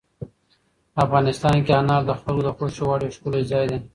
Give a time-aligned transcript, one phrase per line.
[1.03, 3.79] افغانستان کې انار د خلکو د خوښې وړ یو ښکلی ځای دی.